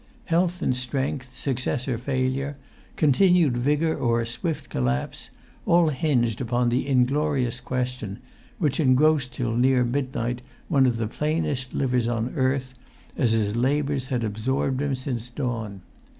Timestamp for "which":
8.57-8.79